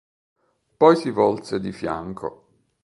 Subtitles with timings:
[0.77, 2.47] Poi si volse di fianco.